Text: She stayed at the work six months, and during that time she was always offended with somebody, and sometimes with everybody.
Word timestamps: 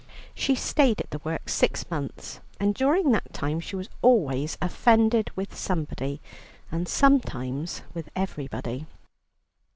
She 0.33 0.55
stayed 0.55 0.99
at 0.99 1.11
the 1.11 1.19
work 1.23 1.47
six 1.47 1.87
months, 1.91 2.39
and 2.59 2.73
during 2.73 3.11
that 3.11 3.31
time 3.33 3.59
she 3.59 3.75
was 3.75 3.87
always 4.01 4.57
offended 4.59 5.29
with 5.35 5.55
somebody, 5.55 6.19
and 6.71 6.87
sometimes 6.87 7.83
with 7.93 8.09
everybody. 8.15 8.87